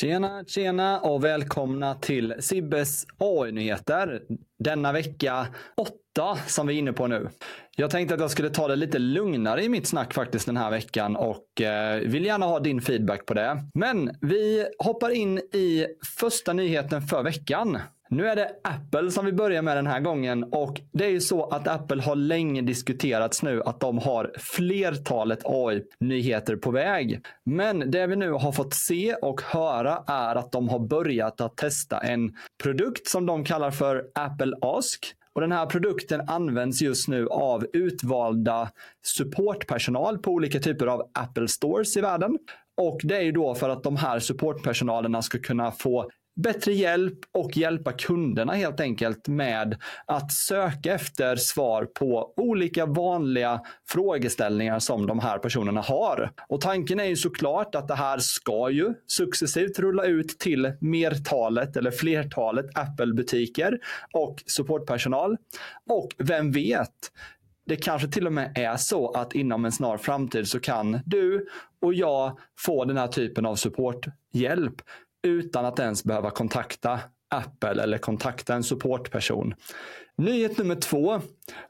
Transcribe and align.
Tjena, 0.00 0.44
tjena 0.46 1.00
och 1.00 1.24
välkomna 1.24 1.94
till 1.94 2.34
Sibbes 2.38 3.06
AI-nyheter. 3.18 4.22
Denna 4.58 4.92
vecka 4.92 5.46
8 5.76 6.38
som 6.46 6.66
vi 6.66 6.74
är 6.74 6.78
inne 6.78 6.92
på 6.92 7.06
nu. 7.06 7.28
Jag 7.76 7.90
tänkte 7.90 8.14
att 8.14 8.20
jag 8.20 8.30
skulle 8.30 8.50
ta 8.50 8.68
det 8.68 8.76
lite 8.76 8.98
lugnare 8.98 9.64
i 9.64 9.68
mitt 9.68 9.86
snack 9.86 10.14
faktiskt 10.14 10.46
den 10.46 10.56
här 10.56 10.70
veckan 10.70 11.16
och 11.16 11.60
eh, 11.60 12.00
vill 12.00 12.24
gärna 12.24 12.46
ha 12.46 12.60
din 12.60 12.80
feedback 12.80 13.26
på 13.26 13.34
det. 13.34 13.62
Men 13.74 14.10
vi 14.20 14.66
hoppar 14.78 15.10
in 15.10 15.38
i 15.38 15.86
första 16.18 16.52
nyheten 16.52 17.02
för 17.02 17.22
veckan. 17.22 17.78
Nu 18.08 18.26
är 18.26 18.36
det 18.36 18.50
Apple 18.64 19.10
som 19.10 19.26
vi 19.26 19.32
börjar 19.32 19.62
med 19.62 19.76
den 19.76 19.86
här 19.86 20.00
gången 20.00 20.44
och 20.44 20.80
det 20.92 21.04
är 21.04 21.10
ju 21.10 21.20
så 21.20 21.44
att 21.44 21.68
Apple 21.68 22.02
har 22.02 22.16
länge 22.16 22.62
diskuterats 22.62 23.42
nu 23.42 23.62
att 23.62 23.80
de 23.80 23.98
har 23.98 24.32
flertalet 24.38 25.40
AI-nyheter 25.44 26.56
på 26.56 26.70
väg. 26.70 27.20
Men 27.44 27.90
det 27.90 28.06
vi 28.06 28.16
nu 28.16 28.30
har 28.30 28.52
fått 28.52 28.74
se 28.74 29.14
och 29.14 29.42
höra 29.42 30.02
är 30.06 30.36
att 30.36 30.52
de 30.52 30.68
har 30.68 30.78
börjat 30.78 31.40
att 31.40 31.56
testa 31.56 31.98
en 31.98 32.36
produkt 32.62 33.08
som 33.08 33.26
de 33.26 33.44
kallar 33.44 33.70
för 33.70 34.04
Apple 34.14 34.52
Ask. 34.60 35.14
Och 35.32 35.40
Den 35.40 35.52
här 35.52 35.66
produkten 35.66 36.20
används 36.28 36.82
just 36.82 37.08
nu 37.08 37.28
av 37.28 37.66
utvalda 37.72 38.70
supportpersonal 39.06 40.18
på 40.18 40.30
olika 40.30 40.58
typer 40.58 40.86
av 40.86 41.10
Apple 41.14 41.48
Stores 41.48 41.96
i 41.96 42.00
världen. 42.00 42.38
Och 42.76 43.00
Det 43.04 43.16
är 43.16 43.22
ju 43.22 43.32
då 43.32 43.54
för 43.54 43.68
att 43.68 43.82
de 43.82 43.96
här 43.96 44.18
supportpersonalerna 44.18 45.22
ska 45.22 45.38
kunna 45.38 45.72
få 45.72 46.10
bättre 46.36 46.72
hjälp 46.72 47.18
och 47.32 47.56
hjälpa 47.56 47.92
kunderna 47.92 48.52
helt 48.52 48.80
enkelt 48.80 49.28
med 49.28 49.76
att 50.06 50.32
söka 50.32 50.94
efter 50.94 51.36
svar 51.36 51.84
på 51.84 52.32
olika 52.36 52.86
vanliga 52.86 53.60
frågeställningar 53.88 54.78
som 54.78 55.06
de 55.06 55.18
här 55.18 55.38
personerna 55.38 55.80
har. 55.80 56.32
Och 56.48 56.60
tanken 56.60 57.00
är 57.00 57.04
ju 57.04 57.16
såklart 57.16 57.74
att 57.74 57.88
det 57.88 57.94
här 57.94 58.18
ska 58.18 58.70
ju 58.70 58.94
successivt 59.06 59.78
rulla 59.78 60.04
ut 60.04 60.38
till 60.38 60.72
mertalet 60.80 61.76
eller 61.76 61.90
flertalet 61.90 62.66
Apple-butiker 62.78 63.78
och 64.12 64.42
supportpersonal. 64.46 65.36
Och 65.90 66.08
vem 66.18 66.52
vet, 66.52 67.12
det 67.66 67.76
kanske 67.76 68.08
till 68.08 68.26
och 68.26 68.32
med 68.32 68.58
är 68.58 68.76
så 68.76 69.10
att 69.10 69.34
inom 69.34 69.64
en 69.64 69.72
snar 69.72 69.96
framtid 69.96 70.48
så 70.48 70.60
kan 70.60 71.00
du 71.06 71.46
och 71.82 71.94
jag 71.94 72.38
få 72.58 72.84
den 72.84 72.96
här 72.96 73.08
typen 73.08 73.46
av 73.46 73.54
supporthjälp 73.54 74.82
utan 75.26 75.64
att 75.64 75.78
ens 75.78 76.04
behöva 76.04 76.30
kontakta 76.30 77.00
Apple 77.30 77.82
eller 77.82 77.98
kontakta 77.98 78.54
en 78.54 78.64
supportperson. 78.64 79.54
Nyhet 80.18 80.58
nummer 80.58 80.74
två. 80.74 81.20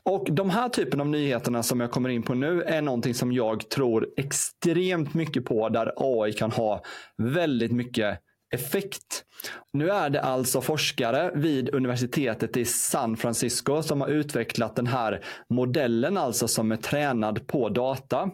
Och 0.03 0.29
de 0.31 0.51
här 0.51 0.69
typen 0.69 1.01
av 1.01 1.07
nyheterna 1.07 1.63
som 1.63 1.81
jag 1.81 1.91
kommer 1.91 2.09
in 2.09 2.23
på 2.23 2.35
nu 2.35 2.63
är 2.63 2.83
någonting 2.83 3.15
som 3.15 3.33
jag 3.33 3.69
tror 3.69 4.09
extremt 4.17 5.15
mycket 5.15 5.45
på 5.45 5.69
där 5.69 5.93
AI 5.97 6.33
kan 6.33 6.51
ha 6.51 6.83
väldigt 7.19 7.73
mycket 7.73 8.19
effekt. 8.55 9.25
Nu 9.73 9.91
är 9.91 10.11
det 10.11 10.23
alltså 10.23 10.61
forskare 10.61 11.33
vid 11.35 11.75
universitetet 11.75 12.57
i 12.57 12.65
San 12.65 13.17
Francisco 13.17 13.83
som 13.83 14.01
har 14.01 14.09
utvecklat 14.09 14.77
den 14.77 14.87
här 14.87 15.25
modellen 15.51 16.17
alltså 16.17 16.49
som 16.49 16.73
är 16.73 16.77
tränad 16.77 17.47
på 17.47 17.69
data. 17.69 18.31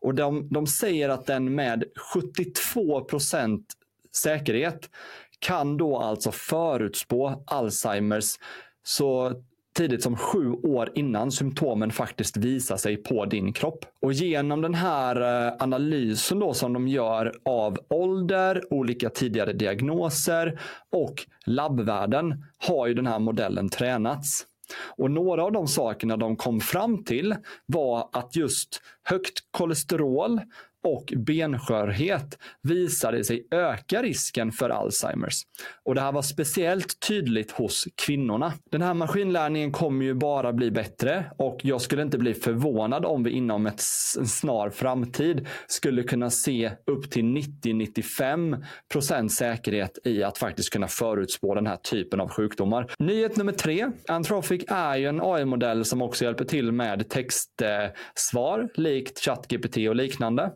Och 0.00 0.14
de, 0.14 0.48
de 0.48 0.66
säger 0.66 1.08
att 1.08 1.26
den 1.26 1.54
med 1.54 1.84
72 2.14 3.04
procent 3.04 3.66
säkerhet 4.16 4.90
kan 5.38 5.76
då 5.76 5.98
alltså 5.98 6.30
förutspå 6.32 7.42
Alzheimers 7.46 8.38
så 8.82 9.32
tidigt 9.74 10.02
som 10.02 10.16
sju 10.16 10.52
år 10.52 10.90
innan 10.94 11.32
symptomen 11.32 11.90
faktiskt 11.90 12.36
visar 12.36 12.76
sig 12.76 12.96
på 12.96 13.24
din 13.24 13.52
kropp. 13.52 13.84
Och 14.02 14.12
genom 14.12 14.60
den 14.60 14.74
här 14.74 15.46
eh, 15.46 15.52
analysen 15.58 16.38
då 16.38 16.54
som 16.54 16.72
de 16.72 16.88
gör 16.88 17.32
av 17.44 17.78
ålder, 17.88 18.72
olika 18.72 19.10
tidigare 19.10 19.52
diagnoser 19.52 20.60
och 20.90 21.14
labbvärden 21.46 22.44
har 22.58 22.86
ju 22.86 22.94
den 22.94 23.06
här 23.06 23.18
modellen 23.18 23.68
tränats. 23.68 24.46
Och 24.98 25.10
några 25.10 25.44
av 25.44 25.52
de 25.52 25.68
sakerna 25.68 26.16
de 26.16 26.36
kom 26.36 26.60
fram 26.60 27.04
till 27.04 27.36
var 27.66 28.08
att 28.12 28.36
just 28.36 28.82
högt 29.02 29.38
kolesterol 29.50 30.40
och 30.82 31.12
benskörhet 31.16 32.38
visade 32.62 33.24
sig 33.24 33.46
öka 33.50 34.02
risken 34.02 34.52
för 34.52 34.70
Alzheimers. 34.70 35.42
Och 35.84 35.94
Det 35.94 36.00
här 36.00 36.12
var 36.12 36.22
speciellt 36.22 37.00
tydligt 37.08 37.50
hos 37.50 37.84
kvinnorna. 38.06 38.52
Den 38.70 38.82
här 38.82 38.94
maskinlärningen 38.94 39.72
kommer 39.72 40.04
ju 40.04 40.14
bara 40.14 40.52
bli 40.52 40.70
bättre 40.70 41.24
och 41.38 41.60
jag 41.62 41.80
skulle 41.80 42.02
inte 42.02 42.18
bli 42.18 42.34
förvånad 42.34 43.04
om 43.04 43.22
vi 43.22 43.30
inom 43.30 43.66
ett 43.66 43.80
snar 43.80 44.70
framtid 44.70 45.46
skulle 45.66 46.02
kunna 46.02 46.30
se 46.30 46.72
upp 46.86 47.10
till 47.10 47.24
90-95% 47.24 49.28
säkerhet 49.28 49.98
i 50.04 50.22
att 50.22 50.38
faktiskt 50.38 50.72
kunna 50.72 50.88
förutspå 50.88 51.54
den 51.54 51.66
här 51.66 51.76
typen 51.76 52.20
av 52.20 52.28
sjukdomar. 52.28 52.90
Nyhet 52.98 53.36
nummer 53.36 53.52
tre. 53.52 53.90
Anthropic 54.08 54.64
är 54.68 54.96
ju 54.96 55.06
en 55.06 55.20
AI-modell 55.20 55.84
som 55.84 56.02
också 56.02 56.24
hjälper 56.24 56.44
till 56.44 56.72
med 56.72 57.08
textsvar 57.08 58.68
likt 58.74 59.24
ChatGPT 59.24 59.76
och 59.76 59.96
liknande. 59.96 60.52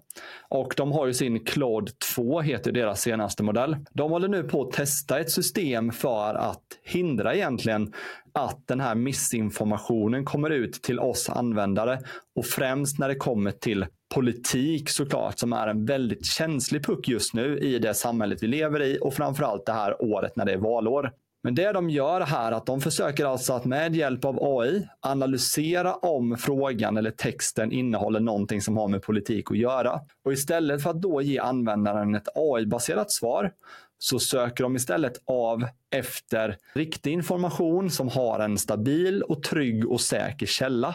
Och 0.48 0.74
de 0.76 0.92
har 0.92 1.06
ju 1.06 1.14
sin 1.14 1.44
Claude 1.44 1.92
2, 2.14 2.40
heter 2.40 2.72
deras 2.72 3.00
senaste 3.00 3.42
modell. 3.42 3.76
De 3.92 4.10
håller 4.10 4.28
nu 4.28 4.42
på 4.42 4.62
att 4.62 4.72
testa 4.72 5.20
ett 5.20 5.30
system 5.30 5.92
för 5.92 6.34
att 6.34 6.62
hindra 6.82 7.34
egentligen 7.34 7.92
att 8.32 8.66
den 8.66 8.80
här 8.80 8.94
missinformationen 8.94 10.24
kommer 10.24 10.50
ut 10.50 10.82
till 10.82 11.00
oss 11.00 11.30
användare. 11.30 12.00
Och 12.36 12.46
främst 12.46 12.98
när 12.98 13.08
det 13.08 13.14
kommer 13.14 13.50
till 13.50 13.86
politik 14.14 14.90
såklart, 14.90 15.38
som 15.38 15.52
är 15.52 15.66
en 15.66 15.86
väldigt 15.86 16.26
känslig 16.26 16.84
puck 16.86 17.08
just 17.08 17.34
nu 17.34 17.58
i 17.58 17.78
det 17.78 17.94
samhället 17.94 18.42
vi 18.42 18.46
lever 18.46 18.82
i 18.82 18.98
och 19.00 19.14
framförallt 19.14 19.66
det 19.66 19.72
här 19.72 20.02
året 20.02 20.36
när 20.36 20.44
det 20.44 20.52
är 20.52 20.58
valår. 20.58 21.10
Men 21.44 21.54
det 21.54 21.72
de 21.72 21.90
gör 21.90 22.20
här 22.20 22.52
är 22.52 22.56
att 22.56 22.66
de 22.66 22.80
försöker 22.80 23.26
alltså 23.26 23.52
att 23.52 23.64
med 23.64 23.96
hjälp 23.96 24.24
av 24.24 24.38
AI 24.40 24.88
analysera 25.00 25.94
om 25.94 26.36
frågan 26.36 26.96
eller 26.96 27.10
texten 27.10 27.72
innehåller 27.72 28.20
någonting 28.20 28.60
som 28.60 28.76
har 28.76 28.88
med 28.88 29.02
politik 29.02 29.50
att 29.50 29.58
göra. 29.58 30.00
Och 30.24 30.32
istället 30.32 30.82
för 30.82 30.90
att 30.90 31.02
då 31.02 31.22
ge 31.22 31.38
användaren 31.38 32.14
ett 32.14 32.28
AI-baserat 32.34 33.12
svar 33.12 33.52
så 33.98 34.18
söker 34.18 34.64
de 34.64 34.76
istället 34.76 35.22
av 35.26 35.66
efter 35.90 36.56
riktig 36.74 37.12
information 37.12 37.90
som 37.90 38.08
har 38.08 38.40
en 38.40 38.58
stabil 38.58 39.22
och 39.22 39.42
trygg 39.42 39.90
och 39.90 40.00
säker 40.00 40.46
källa 40.46 40.94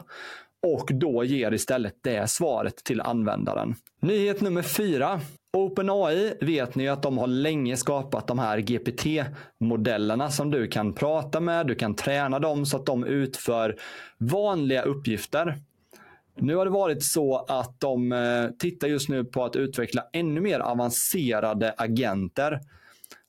och 0.67 0.89
då 0.93 1.23
ger 1.23 1.53
istället 1.53 1.95
det 2.01 2.29
svaret 2.29 2.75
till 2.75 3.01
användaren. 3.01 3.75
Nyhet 3.99 4.41
nummer 4.41 4.61
fyra. 4.61 5.21
OpenAI 5.53 6.33
vet 6.41 6.75
ni 6.75 6.87
att 6.87 7.01
de 7.01 7.17
har 7.17 7.27
länge 7.27 7.77
skapat 7.77 8.27
de 8.27 8.39
här 8.39 8.57
GPT-modellerna 8.57 10.29
som 10.29 10.51
du 10.51 10.67
kan 10.67 10.93
prata 10.93 11.39
med. 11.39 11.67
Du 11.67 11.75
kan 11.75 11.95
träna 11.95 12.39
dem 12.39 12.65
så 12.65 12.77
att 12.77 12.85
de 12.85 13.03
utför 13.03 13.75
vanliga 14.17 14.81
uppgifter. 14.81 15.57
Nu 16.35 16.55
har 16.55 16.65
det 16.65 16.71
varit 16.71 17.03
så 17.03 17.37
att 17.37 17.79
de 17.79 18.11
eh, 18.11 18.49
tittar 18.59 18.87
just 18.87 19.09
nu 19.09 19.25
på 19.25 19.43
att 19.43 19.55
utveckla 19.55 20.05
ännu 20.13 20.41
mer 20.41 20.59
avancerade 20.59 21.73
agenter 21.77 22.59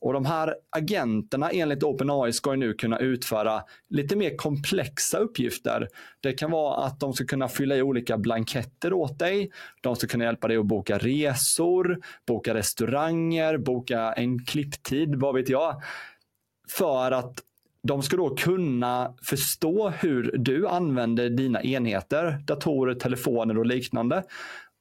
och 0.01 0.13
De 0.13 0.25
här 0.25 0.55
agenterna 0.71 1.51
enligt 1.51 1.83
OpenAI 1.83 2.33
ska 2.33 2.55
nu 2.55 2.75
kunna 2.75 2.99
utföra 2.99 3.63
lite 3.89 4.17
mer 4.17 4.37
komplexa 4.37 5.19
uppgifter. 5.19 5.89
Det 6.21 6.33
kan 6.33 6.51
vara 6.51 6.85
att 6.85 7.01
de 7.01 7.13
ska 7.13 7.25
kunna 7.25 7.49
fylla 7.49 7.77
i 7.77 7.83
olika 7.83 8.19
blanketter 8.19 8.93
åt 8.93 9.19
dig. 9.19 9.51
De 9.81 9.97
ska 9.97 10.07
kunna 10.07 10.25
hjälpa 10.25 10.49
dig 10.49 10.57
att 10.57 10.67
boka 10.67 10.99
resor, 10.99 12.01
boka 12.27 12.55
restauranger, 12.55 13.59
boka 13.59 14.13
en 14.13 14.45
klipptid, 14.45 15.15
vad 15.15 15.35
vet 15.35 15.49
jag. 15.49 15.83
För 16.69 17.13
att 17.13 17.43
de 17.83 18.03
ska 18.03 18.17
då 18.17 18.35
kunna 18.35 19.15
förstå 19.23 19.89
hur 19.89 20.35
du 20.39 20.69
använder 20.69 21.31
dina 21.31 21.63
enheter, 21.63 22.43
datorer, 22.47 22.95
telefoner 22.95 23.59
och 23.59 23.67
liknande 23.67 24.23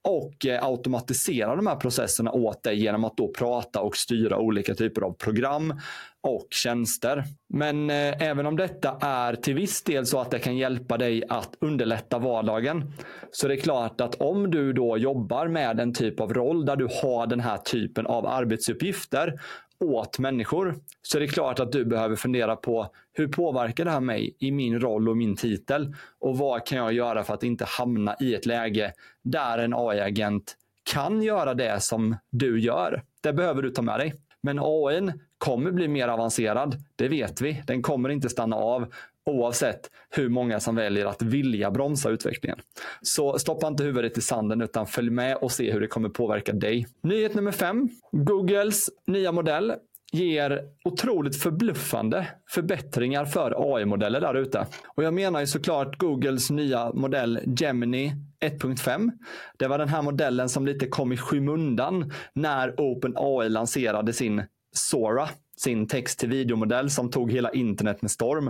och 0.03 0.45
eh, 0.45 0.63
automatisera 0.63 1.55
de 1.55 1.67
här 1.67 1.75
processerna 1.75 2.31
åt 2.31 2.63
dig 2.63 2.81
genom 2.81 3.03
att 3.03 3.17
då 3.17 3.27
prata 3.27 3.81
och 3.81 3.97
styra 3.97 4.37
olika 4.37 4.75
typer 4.75 5.01
av 5.01 5.13
program 5.13 5.73
och 6.21 6.47
tjänster. 6.51 7.23
Men 7.53 7.89
eh, 7.89 8.21
även 8.21 8.45
om 8.45 8.55
detta 8.55 8.97
är 9.01 9.35
till 9.35 9.55
viss 9.55 9.83
del 9.83 10.05
så 10.05 10.19
att 10.19 10.31
det 10.31 10.39
kan 10.39 10.57
hjälpa 10.57 10.97
dig 10.97 11.23
att 11.29 11.55
underlätta 11.61 12.19
vardagen 12.19 12.93
så 13.31 13.47
det 13.47 13.53
är 13.53 13.59
klart 13.59 14.01
att 14.01 14.15
om 14.15 14.51
du 14.51 14.73
då 14.73 14.97
jobbar 14.97 15.47
med 15.47 15.79
en 15.79 15.93
typ 15.93 16.19
av 16.19 16.33
roll 16.33 16.65
där 16.65 16.75
du 16.75 16.87
har 17.01 17.27
den 17.27 17.39
här 17.39 17.57
typen 17.57 18.07
av 18.07 18.27
arbetsuppgifter 18.27 19.39
åt 19.79 20.19
människor 20.19 20.75
så 21.01 21.17
är 21.17 21.19
det 21.19 21.27
klart 21.27 21.59
att 21.59 21.71
du 21.71 21.85
behöver 21.85 22.15
fundera 22.15 22.55
på 22.55 22.87
hur 23.13 23.27
påverkar 23.27 23.85
det 23.85 23.91
här 23.91 23.99
mig 23.99 24.35
i 24.39 24.51
min 24.51 24.79
roll 24.79 25.09
och 25.09 25.17
min 25.17 25.35
titel? 25.35 25.95
Och 26.19 26.37
vad 26.37 26.65
kan 26.65 26.77
jag 26.77 26.93
göra 26.93 27.23
för 27.23 27.33
att 27.33 27.43
inte 27.43 27.65
hamna 27.65 28.15
i 28.19 28.35
ett 28.35 28.45
läge 28.45 28.93
där 29.23 29.57
en 29.57 29.73
AI-agent 29.73 30.55
kan 30.91 31.21
göra 31.21 31.53
det 31.53 31.83
som 31.83 32.15
du 32.29 32.59
gör? 32.59 33.03
Det 33.21 33.33
behöver 33.33 33.61
du 33.61 33.69
ta 33.69 33.81
med 33.81 33.99
dig. 33.99 34.13
Men 34.41 34.59
AI 34.61 35.11
kommer 35.37 35.71
bli 35.71 35.87
mer 35.87 36.07
avancerad. 36.07 36.75
Det 36.95 37.07
vet 37.07 37.41
vi. 37.41 37.63
Den 37.67 37.81
kommer 37.81 38.09
inte 38.09 38.29
stanna 38.29 38.55
av 38.55 38.93
oavsett 39.29 39.89
hur 40.09 40.29
många 40.29 40.59
som 40.59 40.75
väljer 40.75 41.05
att 41.05 41.21
vilja 41.21 41.71
bromsa 41.71 42.09
utvecklingen. 42.09 42.59
Så 43.01 43.39
stoppa 43.39 43.67
inte 43.67 43.83
huvudet 43.83 44.17
i 44.17 44.21
sanden 44.21 44.61
utan 44.61 44.87
följ 44.87 45.09
med 45.09 45.37
och 45.37 45.51
se 45.51 45.71
hur 45.71 45.81
det 45.81 45.87
kommer 45.87 46.09
påverka 46.09 46.53
dig. 46.53 46.87
Nyhet 47.03 47.35
nummer 47.35 47.51
fem. 47.51 47.89
Googles 48.11 48.89
nya 49.07 49.31
modell 49.31 49.73
ger 50.11 50.61
otroligt 50.85 51.41
förbluffande 51.41 52.27
förbättringar 52.49 53.25
för 53.25 53.75
AI-modeller 53.75 54.21
där 54.21 54.35
ute. 54.35 54.65
Och 54.87 55.03
jag 55.03 55.13
menar 55.13 55.39
ju 55.39 55.47
såklart 55.47 55.97
Googles 55.97 56.49
nya 56.49 56.91
modell 56.93 57.39
Gemini 57.45 58.13
1.5. 58.45 59.11
Det 59.57 59.67
var 59.67 59.77
den 59.77 59.89
här 59.89 60.01
modellen 60.01 60.49
som 60.49 60.65
lite 60.65 60.87
kom 60.87 61.11
i 61.11 61.17
skymundan 61.17 62.11
när 62.33 62.79
OpenAI 62.79 63.49
lanserade 63.49 64.13
sin 64.13 64.43
Sora 64.75 65.29
sin 65.59 65.87
text 65.87 66.19
till 66.19 66.29
videomodell 66.29 66.89
som 66.89 67.11
tog 67.11 67.31
hela 67.31 67.51
internet 67.51 68.01
med 68.01 68.11
storm 68.11 68.47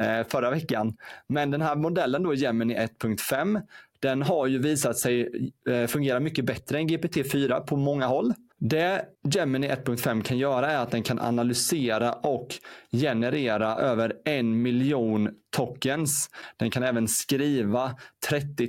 eh, 0.00 0.26
förra 0.28 0.50
veckan. 0.50 0.96
Men 1.28 1.50
den 1.50 1.62
här 1.62 1.76
modellen 1.76 2.22
då, 2.22 2.34
Gemini 2.34 2.74
1.5, 2.74 3.62
den 4.00 4.22
har 4.22 4.46
ju 4.46 4.58
visat 4.58 4.98
sig 4.98 5.28
eh, 5.70 5.86
fungera 5.86 6.20
mycket 6.20 6.44
bättre 6.44 6.78
än 6.78 6.88
GPT-4 6.88 7.60
på 7.60 7.76
många 7.76 8.06
håll. 8.06 8.34
Det 8.58 9.04
Gemini 9.34 9.68
1.5 9.68 10.22
kan 10.22 10.38
göra 10.38 10.70
är 10.70 10.78
att 10.78 10.90
den 10.90 11.02
kan 11.02 11.20
analysera 11.20 12.12
och 12.12 12.48
generera 12.92 13.76
över 13.76 14.12
en 14.24 14.62
miljon 14.62 15.30
tokens. 15.56 16.30
Den 16.56 16.70
kan 16.70 16.82
även 16.82 17.08
skriva 17.08 17.96
30 18.28 18.68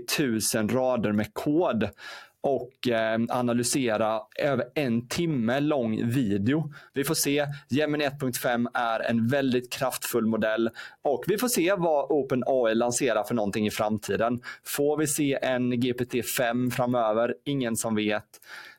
000 0.57 0.69
rader 0.69 1.11
med 1.11 1.33
kod 1.33 1.89
och 2.45 2.87
eh, 2.87 3.19
analysera 3.29 4.21
över 4.39 4.65
en 4.75 5.07
timme 5.07 5.59
lång 5.59 6.09
video. 6.09 6.73
Vi 6.93 7.03
får 7.03 7.13
se. 7.13 7.45
Gemini 7.69 8.07
1.5 8.07 8.67
är 8.73 8.99
en 8.99 9.27
väldigt 9.27 9.73
kraftfull 9.73 10.25
modell 10.25 10.69
och 11.01 11.23
vi 11.27 11.37
får 11.37 11.47
se 11.47 11.73
vad 11.77 12.05
OpenAI 12.11 12.75
lanserar 12.75 13.23
för 13.23 13.35
någonting 13.35 13.67
i 13.67 13.71
framtiden. 13.71 14.41
Får 14.63 14.97
vi 14.97 15.07
se 15.07 15.39
en 15.41 15.73
GPT-5 15.73 16.71
framöver? 16.71 17.35
Ingen 17.45 17.75
som 17.75 17.95
vet. 17.95 18.27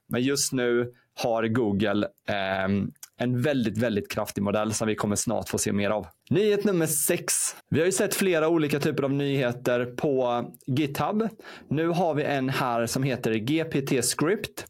Men 0.07 0.23
just 0.23 0.53
nu 0.53 0.93
har 1.17 1.47
Google 1.47 2.07
eh, 2.29 2.69
en 3.19 3.43
väldigt, 3.43 3.79
väldigt 3.79 4.11
kraftig 4.11 4.43
modell 4.43 4.75
som 4.75 4.89
vi 4.89 4.95
kommer 4.95 5.17
snart 5.17 5.49
få 5.49 5.59
se 5.59 5.73
mer 5.73 5.91
av. 5.91 6.07
Nyhet 6.31 6.65
nummer 6.65 6.87
6. 6.87 7.35
Vi 7.71 7.79
har 7.79 7.87
ju 7.87 7.93
sett 7.93 8.15
flera 8.15 8.49
olika 8.49 8.81
typer 8.81 9.03
av 9.03 9.13
nyheter 9.13 9.85
på 9.85 10.45
GitHub. 10.67 11.29
Nu 11.69 11.89
har 11.89 12.15
vi 12.15 12.23
en 12.23 12.49
här 12.49 12.87
som 12.87 13.03
heter 13.03 13.35
GPT 13.35 14.05
Script. 14.05 14.67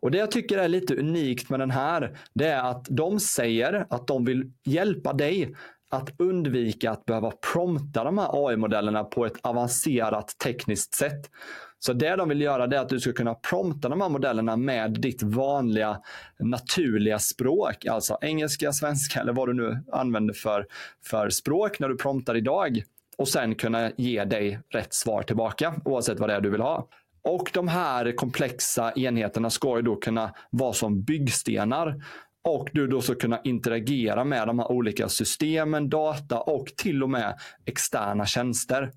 Och 0.00 0.10
det 0.10 0.18
jag 0.18 0.30
tycker 0.30 0.58
är 0.58 0.68
lite 0.68 0.96
unikt 0.96 1.50
med 1.50 1.60
den 1.60 1.70
här, 1.70 2.18
det 2.34 2.46
är 2.46 2.70
att 2.70 2.86
de 2.90 3.20
säger 3.20 3.86
att 3.90 4.06
de 4.06 4.24
vill 4.24 4.52
hjälpa 4.64 5.12
dig 5.12 5.54
att 5.90 6.10
undvika 6.18 6.90
att 6.90 7.04
behöva 7.04 7.32
prompta 7.52 8.04
de 8.04 8.18
här 8.18 8.28
AI-modellerna 8.32 9.04
på 9.04 9.26
ett 9.26 9.36
avancerat 9.42 10.38
tekniskt 10.44 10.94
sätt. 10.94 11.30
Så 11.82 11.92
det 11.92 12.16
de 12.16 12.28
vill 12.28 12.40
göra 12.40 12.64
är 12.64 12.78
att 12.78 12.88
du 12.88 13.00
ska 13.00 13.12
kunna 13.12 13.34
prompta 13.34 13.88
de 13.88 14.00
här 14.00 14.08
modellerna 14.08 14.56
med 14.56 15.00
ditt 15.00 15.22
vanliga 15.22 16.00
naturliga 16.38 17.18
språk. 17.18 17.86
Alltså 17.86 18.18
engelska, 18.20 18.72
svenska 18.72 19.20
eller 19.20 19.32
vad 19.32 19.48
du 19.48 19.54
nu 19.54 19.84
använder 19.92 20.34
för, 20.34 20.66
för 21.04 21.30
språk 21.30 21.80
när 21.80 21.88
du 21.88 21.96
promptar 21.96 22.36
idag. 22.36 22.82
Och 23.18 23.28
sen 23.28 23.54
kunna 23.54 23.90
ge 23.96 24.24
dig 24.24 24.60
rätt 24.68 24.94
svar 24.94 25.22
tillbaka 25.22 25.74
oavsett 25.84 26.20
vad 26.20 26.28
det 26.28 26.34
är 26.34 26.40
du 26.40 26.50
vill 26.50 26.60
ha. 26.60 26.88
Och 27.22 27.50
de 27.54 27.68
här 27.68 28.16
komplexa 28.16 28.92
enheterna 28.92 29.50
ska 29.50 29.76
ju 29.76 29.82
då 29.82 29.96
kunna 29.96 30.34
vara 30.50 30.72
som 30.72 31.02
byggstenar 31.02 31.94
och 32.44 32.68
du 32.72 32.86
då 32.86 33.00
ska 33.00 33.14
kunna 33.14 33.40
interagera 33.44 34.24
med 34.24 34.46
de 34.46 34.58
här 34.58 34.72
olika 34.72 35.08
systemen, 35.08 35.88
data 35.88 36.40
och 36.40 36.66
till 36.76 37.02
och 37.02 37.10
med 37.10 37.34
externa 37.66 38.26
tjänster. 38.26 38.90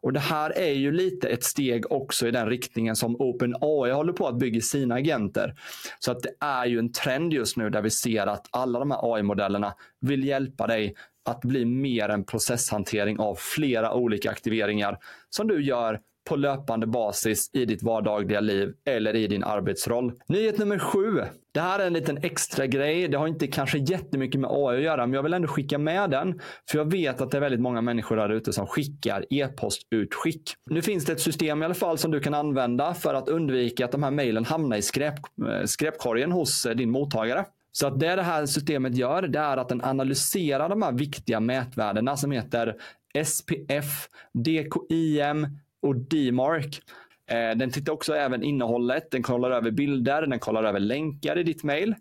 Och 0.00 0.12
Det 0.12 0.20
här 0.20 0.58
är 0.58 0.72
ju 0.72 0.92
lite 0.92 1.28
ett 1.28 1.44
steg 1.44 1.92
också 1.92 2.28
i 2.28 2.30
den 2.30 2.46
riktningen 2.46 2.96
som 2.96 3.16
OpenAI 3.18 3.90
håller 3.90 4.12
på 4.12 4.28
att 4.28 4.38
bygga 4.38 4.60
sina 4.60 4.94
agenter. 4.94 5.54
Så 5.98 6.12
att 6.12 6.22
det 6.22 6.34
är 6.40 6.66
ju 6.66 6.78
en 6.78 6.92
trend 6.92 7.32
just 7.32 7.56
nu 7.56 7.70
där 7.70 7.82
vi 7.82 7.90
ser 7.90 8.26
att 8.26 8.46
alla 8.50 8.78
de 8.78 8.90
här 8.90 9.14
AI-modellerna 9.14 9.74
vill 10.00 10.24
hjälpa 10.24 10.66
dig 10.66 10.94
att 11.24 11.40
bli 11.40 11.64
mer 11.64 12.08
en 12.08 12.24
processhantering 12.24 13.18
av 13.18 13.34
flera 13.34 13.94
olika 13.94 14.30
aktiveringar 14.30 14.98
som 15.30 15.48
du 15.48 15.64
gör 15.64 16.00
på 16.28 16.36
löpande 16.36 16.86
basis 16.86 17.50
i 17.52 17.64
ditt 17.64 17.82
vardagliga 17.82 18.40
liv 18.40 18.72
eller 18.84 19.16
i 19.16 19.26
din 19.26 19.44
arbetsroll. 19.44 20.12
Nyhet 20.28 20.58
nummer 20.58 20.78
sju. 20.78 21.22
Det 21.52 21.60
här 21.60 21.78
är 21.78 21.86
en 21.86 21.92
liten 21.92 22.18
extra 22.22 22.66
grej. 22.66 23.08
Det 23.08 23.16
har 23.16 23.26
inte 23.26 23.46
kanske 23.46 23.78
jättemycket 23.78 24.40
med 24.40 24.50
AI 24.52 24.76
att 24.76 24.82
göra, 24.82 25.06
men 25.06 25.14
jag 25.14 25.22
vill 25.22 25.34
ändå 25.34 25.48
skicka 25.48 25.78
med 25.78 26.10
den. 26.10 26.40
För 26.70 26.78
jag 26.78 26.90
vet 26.90 27.20
att 27.20 27.30
det 27.30 27.36
är 27.36 27.40
väldigt 27.40 27.60
många 27.60 27.80
människor 27.80 28.16
där 28.16 28.28
ute 28.28 28.52
som 28.52 28.66
skickar 28.66 29.24
e-postutskick. 29.30 30.54
Nu 30.66 30.82
finns 30.82 31.04
det 31.04 31.12
ett 31.12 31.20
system 31.20 31.62
i 31.62 31.64
alla 31.64 31.74
fall 31.74 31.98
som 31.98 32.10
du 32.10 32.20
kan 32.20 32.34
använda 32.34 32.94
för 32.94 33.14
att 33.14 33.28
undvika 33.28 33.84
att 33.84 33.92
de 33.92 34.02
här 34.02 34.10
mejlen 34.10 34.44
hamnar 34.44 34.76
i 34.76 34.82
skräp, 34.82 35.14
eh, 35.48 35.64
skräpkorgen 35.64 36.32
hos 36.32 36.66
eh, 36.66 36.74
din 36.74 36.90
mottagare. 36.90 37.44
Så 37.72 37.86
att 37.86 38.00
det 38.00 38.16
det 38.16 38.22
här 38.22 38.46
systemet 38.46 38.96
gör, 38.96 39.22
det 39.22 39.38
är 39.38 39.56
att 39.56 39.68
den 39.68 39.84
analyserar 39.84 40.68
de 40.68 40.82
här 40.82 40.92
viktiga 40.92 41.40
mätvärdena 41.40 42.16
som 42.16 42.30
heter 42.30 42.76
SPF, 43.24 44.08
DKIM, 44.34 45.46
och 45.82 45.96
DMark. 45.96 46.80
Eh, 47.26 47.56
den 47.56 47.70
tittar 47.70 47.92
också 47.92 48.14
även 48.14 48.42
innehållet, 48.42 49.10
den 49.10 49.22
kollar 49.22 49.50
över 49.50 49.70
bilder, 49.70 50.26
den 50.26 50.38
kollar 50.38 50.64
över 50.64 50.80
länkar 50.80 51.38
i 51.38 51.42
ditt 51.42 51.62
mail 51.62 51.94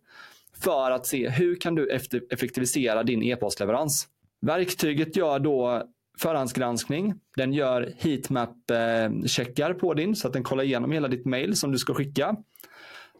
för 0.63 0.92
att 0.92 1.06
se 1.06 1.30
hur 1.30 1.56
kan 1.56 1.75
du 1.75 1.89
effektivisera 2.31 3.04
din 3.04 3.24
e-postleverans. 3.24 4.07
Verktyget 4.42 5.16
gör 5.16 5.39
då 5.39 5.83
förhandsgranskning. 6.19 7.13
Den 7.36 7.54
gör 7.54 7.94
heatmap-checkar 7.98 9.74
på 9.74 9.94
din 9.94 10.16
så 10.16 10.27
att 10.27 10.34
den 10.34 10.44
kollar 10.44 10.63
igenom 10.63 10.92
hela 10.92 11.07
ditt 11.07 11.25
mail 11.25 11.56
som 11.56 11.72
du 11.72 11.77
ska 11.77 11.94
skicka. 11.94 12.36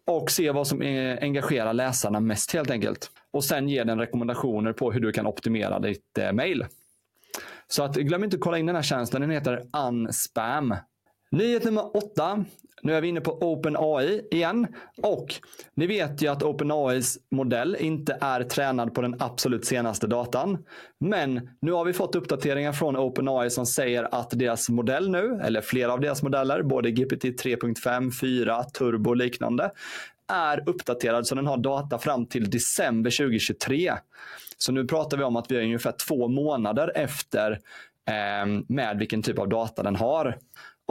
Och 0.06 0.32
se 0.32 0.52
vad 0.52 0.68
som 0.68 0.82
engagerar 1.22 1.74
läsarna 1.74 2.20
mest 2.20 2.54
helt 2.54 2.72
enkelt. 2.72 3.12
Och 3.32 3.44
sen 3.44 3.70
ger 3.70 3.86
den 3.86 4.00
rekommendationer 4.00 4.74
på 4.74 4.92
hur 4.92 5.00
du 5.00 5.12
kan 5.12 5.28
optimera 5.28 5.80
ditt 5.80 6.18
eh, 6.18 6.32
mail. 6.32 6.66
Så 7.72 7.84
att, 7.84 7.96
glöm 7.96 8.24
inte 8.24 8.36
att 8.36 8.42
kolla 8.42 8.58
in 8.58 8.66
den 8.66 8.76
här 8.76 8.84
tjänsten. 8.84 9.22
Den 9.22 9.30
heter 9.30 9.64
Unspam. 9.88 10.76
Nyhet 11.32 11.64
nummer 11.64 11.98
åtta. 11.98 12.46
Nu 12.84 12.94
är 12.94 13.02
vi 13.02 13.08
inne 13.08 13.22
på 13.22 13.32
OpenAI 13.32 14.22
igen. 14.32 14.68
Och 15.02 15.36
ni 15.74 15.88
vet 15.88 16.22
ju 16.22 16.28
att 16.28 16.44
OpenAIs 16.44 17.18
modell 17.32 17.78
inte 17.80 18.18
är 18.22 18.44
tränad 18.44 18.94
på 18.94 19.02
den 19.02 19.16
absolut 19.20 19.66
senaste 19.66 20.08
datan. 20.08 20.66
Men 21.00 21.50
nu 21.60 21.72
har 21.72 21.86
vi 21.86 21.94
fått 21.94 22.16
uppdateringar 22.16 22.74
från 22.74 22.98
OpenAI 22.98 23.50
som 23.50 23.66
säger 23.66 24.16
att 24.16 24.30
deras 24.30 24.70
modell 24.70 25.10
nu, 25.10 25.40
eller 25.44 25.62
flera 25.62 25.94
av 25.94 26.00
deras 26.00 26.24
modeller, 26.24 26.64
både 26.64 26.92
GPT 26.92 27.24
3.5, 27.24 28.12
4, 28.12 28.64
Turbo 28.64 29.10
och 29.10 29.18
liknande, 29.18 29.72
är 30.28 30.70
uppdaterad 30.70 31.28
så 31.28 31.36
den 31.36 31.48
har 31.48 31.58
data 31.58 32.00
fram 32.00 32.26
till 32.26 32.50
december 32.50 33.12
2023. 33.18 33.94
Så 34.58 34.72
nu 34.72 34.88
pratar 34.88 35.18
vi 35.18 35.24
om 35.24 35.36
att 35.36 35.52
vi 35.52 35.58
är 35.58 35.62
ungefär 35.62 35.94
två 36.08 36.28
månader 36.28 36.92
efter 36.96 37.52
eh, 38.08 38.62
med 38.68 38.98
vilken 39.00 39.22
typ 39.22 39.40
av 39.40 39.50
data 39.50 39.84
den 39.84 39.96
har. 39.96 40.38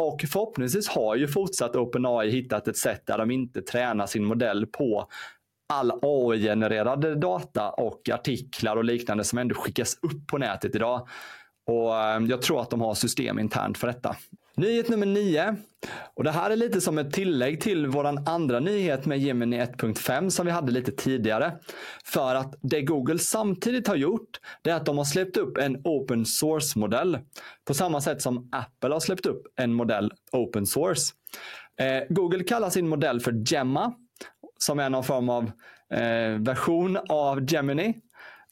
Och 0.01 0.25
förhoppningsvis 0.29 0.89
har 0.89 1.17
ju 1.17 1.29
fortsatt 1.29 1.77
OpenAI 1.77 2.31
hittat 2.31 2.69
ett 2.69 2.77
sätt 2.77 3.03
där 3.07 3.19
de 3.19 3.31
inte 3.31 3.63
tränar 3.63 4.07
sin 4.07 4.25
modell 4.25 4.67
på 4.67 5.07
all 5.73 5.93
AI-genererade 6.03 7.15
data 7.15 7.71
och 7.71 8.09
artiklar 8.09 8.77
och 8.77 8.85
liknande 8.85 9.25
som 9.25 9.39
ändå 9.39 9.55
skickas 9.55 9.95
upp 10.03 10.27
på 10.27 10.39
nätet 10.39 10.75
idag. 10.75 11.09
Och 11.67 11.97
eh, 11.97 12.23
Jag 12.23 12.43
tror 12.43 12.61
att 12.61 12.71
de 12.71 12.81
har 12.81 12.95
system 12.95 13.39
internt 13.39 13.79
för 13.79 13.87
detta. 13.87 14.17
Nyhet 14.61 14.89
nummer 14.89 15.07
9. 15.07 15.57
Och 16.15 16.25
det 16.25 16.31
här 16.31 16.51
är 16.51 16.57
lite 16.57 16.81
som 16.81 16.99
ett 16.99 17.13
tillägg 17.13 17.61
till 17.61 17.87
vår 17.87 18.29
andra 18.29 18.61
nyhet 18.61 19.07
med 19.07 19.19
Gemini 19.19 19.61
1.5 19.61 20.31
som 20.31 20.47
vi 20.47 20.53
hade 20.53 20.73
lite 20.73 20.93
tidigare. 20.93 21.53
För 22.05 22.35
att 22.35 22.55
det 22.63 22.83
Google 22.83 23.19
samtidigt 23.19 23.89
har 23.89 23.97
gjort, 23.97 24.41
det 24.63 24.71
är 24.71 24.75
att 24.75 24.87
de 24.87 24.99
har 24.99 25.05
släppt 25.05 25.37
upp 25.37 25.59
en 25.59 25.81
open 25.85 26.27
source-modell. 26.27 27.19
På 27.65 27.75
samma 27.75 28.01
sätt 28.01 28.23
som 28.23 28.49
Apple 28.53 28.93
har 28.93 29.01
släppt 29.01 29.27
upp 29.27 29.43
en 29.57 29.75
modell 29.75 30.13
open 30.33 30.67
source. 30.67 31.13
Eh, 31.81 32.03
Google 32.09 32.45
kallar 32.45 32.71
sin 32.71 32.89
modell 32.89 33.21
för 33.21 33.53
Gemma, 33.53 33.93
som 34.59 34.79
är 34.79 34.91
någon 34.91 35.05
form 35.05 35.29
av 35.29 35.45
eh, 35.95 36.39
version 36.39 36.99
av 37.09 37.53
Gemini. 37.53 37.95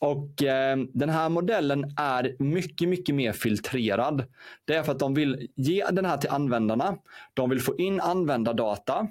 Och 0.00 0.42
eh, 0.42 0.76
Den 0.92 1.08
här 1.08 1.28
modellen 1.28 1.94
är 1.96 2.36
mycket, 2.38 2.88
mycket 2.88 3.14
mer 3.14 3.32
filtrerad. 3.32 4.24
Det 4.64 4.74
är 4.74 4.82
för 4.82 4.92
att 4.92 4.98
de 4.98 5.14
vill 5.14 5.48
ge 5.54 5.84
den 5.90 6.04
här 6.04 6.16
till 6.16 6.30
användarna. 6.30 6.96
De 7.34 7.50
vill 7.50 7.60
få 7.60 7.76
in 7.76 8.00
användardata 8.00 9.08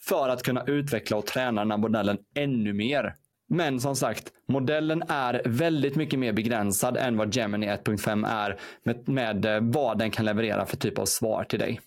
för 0.00 0.28
att 0.28 0.42
kunna 0.42 0.64
utveckla 0.66 1.16
och 1.16 1.26
träna 1.26 1.60
den 1.60 1.70
här 1.70 1.78
modellen 1.78 2.18
ännu 2.34 2.72
mer. 2.72 3.14
Men 3.48 3.80
som 3.80 3.96
sagt, 3.96 4.32
modellen 4.48 5.02
är 5.08 5.42
väldigt 5.44 5.96
mycket 5.96 6.18
mer 6.18 6.32
begränsad 6.32 6.96
än 6.96 7.16
vad 7.16 7.34
Gemini 7.34 7.66
1.5 7.66 8.28
är 8.28 8.60
med, 8.82 9.08
med 9.08 9.44
eh, 9.44 9.60
vad 9.62 9.98
den 9.98 10.10
kan 10.10 10.24
leverera 10.24 10.66
för 10.66 10.76
typ 10.76 10.98
av 10.98 11.04
svar 11.04 11.44
till 11.44 11.58
dig. 11.58 11.80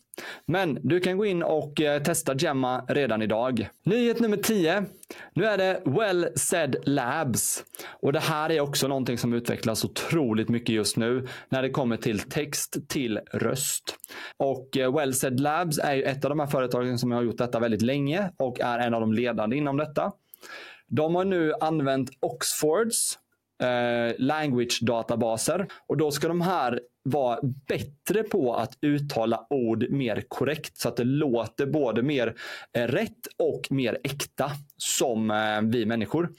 Men 0.45 0.79
du 0.81 0.99
kan 0.99 1.17
gå 1.17 1.25
in 1.25 1.43
och 1.43 1.81
eh, 1.81 2.03
testa 2.03 2.35
Gemma 2.35 2.85
redan 2.87 3.21
idag. 3.21 3.69
Nyhet 3.83 4.19
nummer 4.19 4.37
10. 4.37 4.85
Nu 5.33 5.45
är 5.45 5.57
det 5.57 5.81
Well 5.85 6.27
Said 6.35 6.75
Labs. 6.83 7.63
Och 7.87 8.13
det 8.13 8.19
här 8.19 8.51
är 8.51 8.59
också 8.59 8.87
någonting 8.87 9.17
som 9.17 9.33
utvecklas 9.33 9.85
otroligt 9.85 10.49
mycket 10.49 10.75
just 10.75 10.97
nu 10.97 11.27
när 11.49 11.61
det 11.61 11.69
kommer 11.69 11.97
till 11.97 12.19
text 12.19 12.77
till 12.87 13.19
röst. 13.31 13.95
Och 14.37 14.77
eh, 14.77 14.95
Well 14.95 15.13
Said 15.13 15.39
Labs 15.39 15.79
är 15.79 15.93
ju 15.93 16.03
ett 16.03 16.25
av 16.25 16.29
de 16.29 16.39
här 16.39 16.47
företagen 16.47 16.99
som 16.99 17.11
har 17.11 17.23
gjort 17.23 17.37
detta 17.37 17.59
väldigt 17.59 17.81
länge 17.81 18.31
och 18.37 18.59
är 18.59 18.79
en 18.79 18.93
av 18.93 19.01
de 19.01 19.13
ledande 19.13 19.57
inom 19.57 19.77
detta. 19.77 20.11
De 20.87 21.15
har 21.15 21.25
nu 21.25 21.53
använt 21.59 22.09
Oxfords 22.19 23.17
eh, 23.61 24.15
language-databaser. 24.17 25.67
Och 25.87 25.97
då 25.97 26.11
ska 26.11 26.27
de 26.27 26.41
här 26.41 26.79
vara 27.03 27.39
bättre 27.67 28.23
på 28.23 28.55
att 28.55 28.77
uttala 28.81 29.47
ord 29.49 29.89
mer 29.89 30.23
korrekt 30.27 30.77
så 30.77 30.89
att 30.89 30.97
det 30.97 31.03
låter 31.03 31.65
både 31.65 32.01
mer 32.01 32.35
eh, 32.73 32.87
rätt 32.87 33.27
och 33.37 33.61
mer 33.69 33.97
äkta 34.03 34.51
som 34.77 35.31
eh, 35.31 35.61
vi 35.61 35.85
människor. 35.85 36.29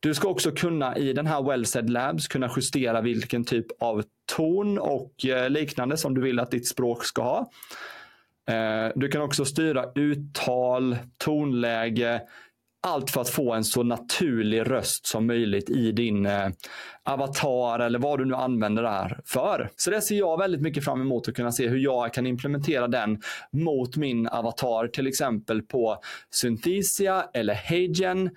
Du 0.00 0.14
ska 0.14 0.28
också 0.28 0.50
kunna 0.50 0.96
i 0.96 1.12
den 1.12 1.26
här 1.26 1.42
Wellsaid 1.42 1.90
Labs 1.90 2.28
kunna 2.28 2.50
justera 2.56 3.00
vilken 3.00 3.44
typ 3.44 3.66
av 3.82 4.04
ton 4.36 4.78
och 4.78 5.26
eh, 5.26 5.50
liknande 5.50 5.96
som 5.96 6.14
du 6.14 6.20
vill 6.20 6.40
att 6.40 6.50
ditt 6.50 6.68
språk 6.68 7.04
ska 7.04 7.22
ha. 7.22 7.50
Du 8.94 9.08
kan 9.08 9.22
också 9.22 9.44
styra 9.44 9.84
uttal, 9.94 10.96
tonläge, 11.18 12.20
allt 12.82 13.10
för 13.10 13.20
att 13.20 13.28
få 13.28 13.52
en 13.52 13.64
så 13.64 13.82
naturlig 13.82 14.70
röst 14.70 15.06
som 15.06 15.26
möjligt 15.26 15.70
i 15.70 15.92
din 15.92 16.26
eh, 16.26 16.48
avatar 17.02 17.78
eller 17.78 17.98
vad 17.98 18.18
du 18.18 18.24
nu 18.24 18.34
använder 18.34 18.82
det 18.82 18.88
här 18.88 19.20
för. 19.24 19.70
Så 19.76 19.90
det 19.90 20.00
ser 20.00 20.18
jag 20.18 20.38
väldigt 20.38 20.60
mycket 20.60 20.84
fram 20.84 21.00
emot 21.00 21.28
att 21.28 21.34
kunna 21.34 21.52
se 21.52 21.68
hur 21.68 21.78
jag 21.78 22.14
kan 22.14 22.26
implementera 22.26 22.88
den 22.88 23.22
mot 23.52 23.96
min 23.96 24.28
avatar, 24.28 24.88
till 24.88 25.06
exempel 25.06 25.62
på 25.62 25.98
Synthesia 26.30 27.24
eller 27.34 27.54
Hagen. 27.54 28.30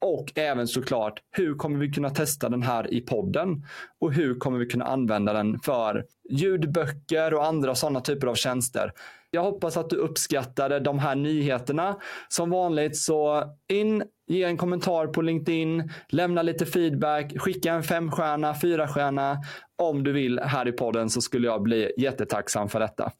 Och 0.00 0.32
även 0.34 0.68
såklart, 0.68 1.20
hur 1.30 1.54
kommer 1.54 1.78
vi 1.78 1.92
kunna 1.92 2.10
testa 2.10 2.48
den 2.48 2.62
här 2.62 2.94
i 2.94 3.00
podden? 3.00 3.66
Och 4.00 4.12
hur 4.12 4.38
kommer 4.38 4.58
vi 4.58 4.66
kunna 4.66 4.84
använda 4.84 5.32
den 5.32 5.58
för 5.58 6.04
ljudböcker 6.30 7.34
och 7.34 7.46
andra 7.46 7.74
sådana 7.74 8.00
typer 8.00 8.26
av 8.26 8.34
tjänster? 8.34 8.92
Jag 9.34 9.42
hoppas 9.42 9.76
att 9.76 9.90
du 9.90 9.96
uppskattade 9.96 10.80
de 10.80 10.98
här 10.98 11.14
nyheterna. 11.14 11.96
Som 12.28 12.50
vanligt 12.50 12.96
så 12.96 13.44
in, 13.68 14.04
ge 14.26 14.42
en 14.44 14.56
kommentar 14.56 15.06
på 15.06 15.22
LinkedIn, 15.22 15.92
lämna 16.08 16.42
lite 16.42 16.66
feedback, 16.66 17.32
skicka 17.38 17.72
en 17.72 17.82
femstjärna, 17.82 18.54
fyrastjärna 18.54 19.38
om 19.78 20.04
du 20.04 20.12
vill 20.12 20.38
här 20.38 20.68
i 20.68 20.72
podden 20.72 21.10
så 21.10 21.20
skulle 21.20 21.46
jag 21.46 21.62
bli 21.62 21.92
jättetacksam 21.96 22.68
för 22.68 22.80
detta. 22.80 23.12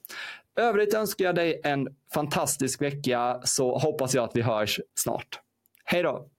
Övrigt 0.61 0.95
önskar 0.95 1.25
jag 1.25 1.35
dig 1.35 1.61
en 1.65 1.89
fantastisk 2.15 2.83
vecka 2.83 3.41
så 3.45 3.79
hoppas 3.79 4.15
jag 4.15 4.25
att 4.25 4.37
vi 4.37 4.43
hörs 4.43 4.81
snart. 4.95 5.41
Hej 5.85 6.03
då! 6.03 6.29